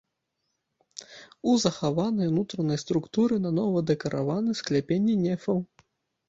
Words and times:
У 1.51 1.57
захаванай 1.63 2.27
унутранай 2.31 2.79
структуры 2.85 3.35
нанова 3.45 3.79
дэкараваны 3.93 4.51
скляпенні 4.63 5.15
нефаў. 5.29 5.57